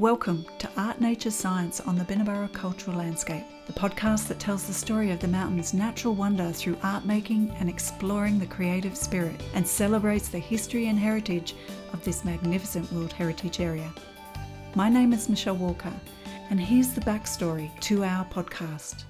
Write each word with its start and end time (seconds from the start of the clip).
Welcome 0.00 0.46
to 0.60 0.70
Art 0.78 0.98
Nature 0.98 1.30
Science 1.30 1.78
on 1.78 1.94
the 1.94 2.04
Binna 2.04 2.24
Burra 2.24 2.48
Cultural 2.48 2.96
Landscape, 2.96 3.44
the 3.66 3.74
podcast 3.74 4.28
that 4.28 4.38
tells 4.38 4.66
the 4.66 4.72
story 4.72 5.10
of 5.10 5.20
the 5.20 5.28
mountain's 5.28 5.74
natural 5.74 6.14
wonder 6.14 6.52
through 6.52 6.78
art 6.82 7.04
making 7.04 7.50
and 7.60 7.68
exploring 7.68 8.38
the 8.38 8.46
creative 8.46 8.96
spirit 8.96 9.42
and 9.52 9.68
celebrates 9.68 10.28
the 10.28 10.38
history 10.38 10.86
and 10.86 10.98
heritage 10.98 11.54
of 11.92 12.02
this 12.02 12.24
magnificent 12.24 12.90
World 12.90 13.12
Heritage 13.12 13.60
Area. 13.60 13.92
My 14.74 14.88
name 14.88 15.12
is 15.12 15.28
Michelle 15.28 15.56
Walker, 15.56 15.92
and 16.48 16.58
here's 16.58 16.94
the 16.94 17.02
backstory 17.02 17.70
to 17.80 18.02
our 18.02 18.24
podcast. 18.24 19.04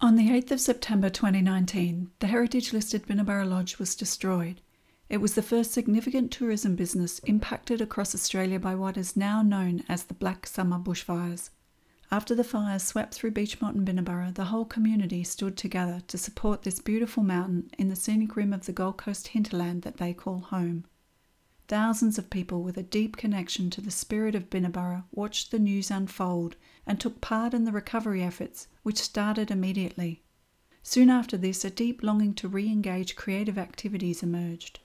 On 0.00 0.16
the 0.16 0.30
8th 0.30 0.52
of 0.52 0.60
September 0.62 1.10
2019, 1.10 2.10
the 2.20 2.26
heritage 2.26 2.72
listed 2.72 3.06
Binna 3.06 3.22
Burra 3.22 3.44
Lodge 3.44 3.76
was 3.76 3.94
destroyed. 3.94 4.62
It 5.12 5.20
was 5.20 5.34
the 5.34 5.42
first 5.42 5.72
significant 5.72 6.30
tourism 6.30 6.74
business 6.74 7.18
impacted 7.18 7.82
across 7.82 8.14
Australia 8.14 8.58
by 8.58 8.74
what 8.74 8.96
is 8.96 9.14
now 9.14 9.42
known 9.42 9.84
as 9.86 10.04
the 10.04 10.14
Black 10.14 10.46
Summer 10.46 10.78
bushfires. 10.78 11.50
After 12.10 12.34
the 12.34 12.42
fires 12.42 12.82
swept 12.82 13.12
through 13.12 13.32
Beechmont 13.32 13.74
and 13.74 13.84
Binna 13.84 14.00
Burra, 14.00 14.32
the 14.34 14.46
whole 14.46 14.64
community 14.64 15.22
stood 15.22 15.58
together 15.58 16.00
to 16.08 16.16
support 16.16 16.62
this 16.62 16.80
beautiful 16.80 17.22
mountain 17.22 17.70
in 17.76 17.90
the 17.90 17.94
scenic 17.94 18.36
rim 18.36 18.54
of 18.54 18.64
the 18.64 18.72
Gold 18.72 18.96
Coast 18.96 19.28
hinterland 19.28 19.82
that 19.82 19.98
they 19.98 20.14
call 20.14 20.38
home. 20.38 20.86
Thousands 21.68 22.16
of 22.16 22.30
people 22.30 22.62
with 22.62 22.78
a 22.78 22.82
deep 22.82 23.18
connection 23.18 23.68
to 23.68 23.82
the 23.82 23.90
spirit 23.90 24.34
of 24.34 24.48
Binna 24.48 24.70
Burra 24.70 25.04
watched 25.12 25.50
the 25.50 25.58
news 25.58 25.90
unfold 25.90 26.56
and 26.86 26.98
took 26.98 27.20
part 27.20 27.52
in 27.52 27.64
the 27.64 27.72
recovery 27.72 28.22
efforts, 28.22 28.66
which 28.82 28.96
started 28.96 29.50
immediately. 29.50 30.22
Soon 30.82 31.10
after 31.10 31.36
this, 31.36 31.66
a 31.66 31.70
deep 31.70 32.02
longing 32.02 32.32
to 32.34 32.48
re 32.48 32.66
engage 32.66 33.14
creative 33.14 33.58
activities 33.58 34.22
emerged. 34.22 34.80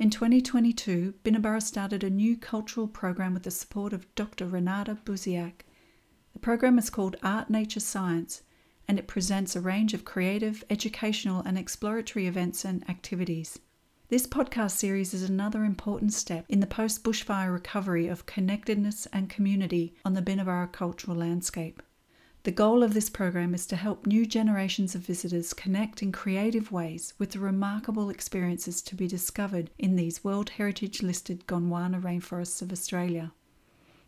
In 0.00 0.08
2022, 0.08 1.12
Binna 1.22 1.40
Burra 1.40 1.60
started 1.60 2.02
a 2.02 2.08
new 2.08 2.34
cultural 2.34 2.88
program 2.88 3.34
with 3.34 3.42
the 3.42 3.50
support 3.50 3.92
of 3.92 4.06
Dr. 4.14 4.46
Renata 4.46 4.96
Buziak. 5.04 5.66
The 6.32 6.38
program 6.38 6.78
is 6.78 6.88
called 6.88 7.16
Art 7.22 7.50
Nature 7.50 7.80
Science 7.80 8.40
and 8.88 8.98
it 8.98 9.06
presents 9.06 9.54
a 9.54 9.60
range 9.60 9.92
of 9.92 10.06
creative, 10.06 10.64
educational, 10.70 11.42
and 11.42 11.58
exploratory 11.58 12.26
events 12.26 12.64
and 12.64 12.82
activities. 12.88 13.58
This 14.08 14.26
podcast 14.26 14.70
series 14.70 15.12
is 15.12 15.28
another 15.28 15.64
important 15.64 16.14
step 16.14 16.46
in 16.48 16.60
the 16.60 16.66
post 16.66 17.04
bushfire 17.04 17.52
recovery 17.52 18.08
of 18.08 18.24
connectedness 18.24 19.06
and 19.12 19.28
community 19.28 19.92
on 20.02 20.14
the 20.14 20.22
Binna 20.22 20.46
Burra 20.46 20.68
cultural 20.68 21.18
landscape. 21.18 21.82
The 22.42 22.50
goal 22.50 22.82
of 22.82 22.94
this 22.94 23.10
program 23.10 23.52
is 23.52 23.66
to 23.66 23.76
help 23.76 24.06
new 24.06 24.24
generations 24.24 24.94
of 24.94 25.02
visitors 25.02 25.52
connect 25.52 26.02
in 26.02 26.10
creative 26.10 26.72
ways 26.72 27.12
with 27.18 27.32
the 27.32 27.38
remarkable 27.38 28.08
experiences 28.08 28.80
to 28.82 28.94
be 28.94 29.06
discovered 29.06 29.68
in 29.78 29.96
these 29.96 30.24
World 30.24 30.48
Heritage 30.48 31.02
listed 31.02 31.46
Gondwana 31.46 32.00
rainforests 32.00 32.62
of 32.62 32.72
Australia. 32.72 33.32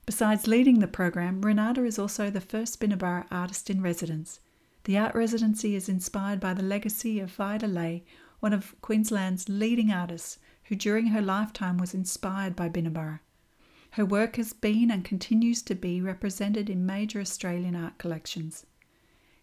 Besides 0.07 0.47
leading 0.47 0.79
the 0.79 0.89
program, 0.89 1.43
Renata 1.43 1.85
is 1.85 1.99
also 1.99 2.31
the 2.31 2.41
first 2.41 2.81
Binna 2.81 2.97
Burra 2.97 3.27
artist 3.31 3.69
in 3.69 3.83
residence. 3.83 4.41
The 4.85 4.97
art 4.97 5.15
residency 5.15 5.77
is 5.77 5.91
inspired 5.91 6.41
by 6.41 6.55
the 6.55 6.63
legacy 6.63 7.21
of 7.21 7.31
Vida 7.33 7.69
Lahey, 7.69 8.03
one 8.41 8.55
of 8.55 8.75
Queensland's 8.81 9.51
leading 9.51 9.93
artists 9.93 10.39
who 10.65 10.75
during 10.75 11.09
her 11.09 11.21
lifetime 11.21 11.77
was 11.77 11.93
inspired 11.93 12.57
by 12.57 12.71
Binna 12.71 12.91
Burra. 12.91 13.21
Her 13.97 14.07
work 14.07 14.37
has 14.37 14.55
been 14.55 14.91
and 14.91 15.05
continues 15.05 15.61
to 15.65 15.75
be 15.75 16.01
represented 16.01 16.71
in 16.71 16.87
major 16.87 17.21
Australian 17.21 17.77
art 17.77 17.99
collections. 17.99 18.65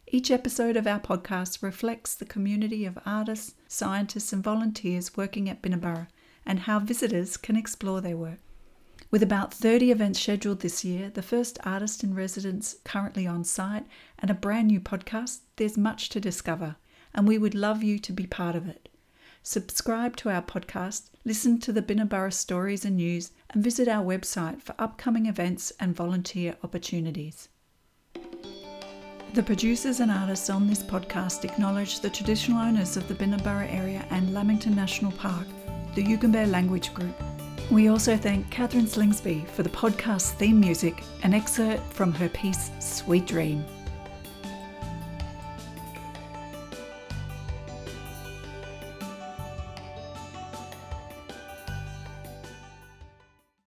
Each 0.08 0.32
episode 0.32 0.76
of 0.76 0.88
our 0.88 1.00
podcast 1.00 1.62
reflects 1.62 2.16
the 2.16 2.26
community 2.26 2.84
of 2.84 2.98
artists, 3.06 3.54
scientists, 3.68 4.34
and 4.34 4.44
volunteers 4.44 5.16
working 5.16 5.48
at 5.48 5.62
Binna 5.62 5.78
Burra 5.78 6.08
and 6.48 6.62
how 6.62 6.80
visitors 6.80 7.38
can 7.38 7.56
explore 7.56 8.02
their 8.02 8.18
work. 8.18 8.40
With 9.12 9.22
about 9.22 9.54
30 9.54 9.92
events 9.92 10.20
scheduled 10.20 10.62
this 10.62 10.84
year, 10.84 11.12
the 11.12 11.22
first 11.22 11.60
artist 11.64 12.04
in 12.04 12.16
residence 12.16 12.78
currently 12.84 13.28
on 13.28 13.44
site, 13.44 13.86
and 14.18 14.32
a 14.32 14.34
brand 14.34 14.70
new 14.70 14.80
podcast, 14.80 15.42
there's 15.58 15.78
much 15.78 16.10
to 16.10 16.20
discover, 16.20 16.78
and 17.14 17.28
we 17.28 17.38
would 17.38 17.54
love 17.54 17.84
you 17.84 18.00
to 18.00 18.12
be 18.12 18.26
part 18.26 18.56
of 18.56 18.68
it. 18.68 18.89
Subscribe 19.50 20.16
to 20.18 20.30
our 20.30 20.44
podcast, 20.44 21.10
listen 21.26 21.60
to 21.62 21.74
the 21.74 21.82
Binna 21.82 22.06
Burra 22.06 22.32
stories 22.32 22.86
and 22.86 22.98
news, 22.98 23.32
and 23.50 23.64
visit 23.64 23.88
our 23.88 24.06
website 24.06 24.62
for 24.62 24.76
upcoming 24.78 25.26
events 25.26 25.74
and 25.80 25.96
volunteer 25.96 26.56
opportunities. 26.64 27.50
The 29.34 29.42
producers 29.42 30.02
and 30.02 30.12
artists 30.12 30.52
on 30.52 30.68
this 30.68 30.84
podcast 30.84 31.46
acknowledge 31.46 32.00
the 32.00 32.12
traditional 32.12 32.60
owners 32.62 32.96
of 32.96 33.08
the 33.08 33.16
Binna 33.16 33.40
Burra 33.40 33.66
area 33.70 34.06
and 34.12 34.36
Lamington 34.36 34.76
National 34.76 35.14
Park, 35.14 35.48
the 35.96 36.04
Yugambeh 36.04 36.52
Language 36.52 36.94
Group. 36.94 37.20
We 37.72 37.88
also 37.88 38.16
thank 38.16 38.52
Catherine 38.52 38.86
Slingsby 38.86 39.48
for 39.48 39.64
the 39.64 39.70
podcast 39.70 40.34
theme 40.34 40.60
music, 40.60 41.04
an 41.24 41.34
excerpt 41.34 41.92
from 41.92 42.14
her 42.14 42.30
piece 42.30 42.70
Sweet 42.80 43.26
Dream. 43.26 43.66